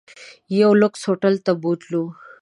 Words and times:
یو 0.61 0.71
لوکس 0.81 1.01
هوټل 1.09 1.35
ته 1.45 1.51
بوتلو. 1.61 2.03